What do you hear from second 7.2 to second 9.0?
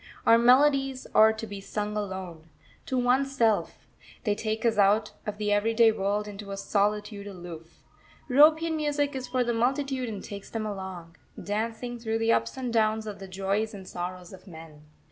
aloof. European